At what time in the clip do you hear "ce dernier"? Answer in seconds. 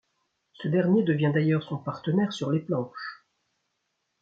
0.53-1.03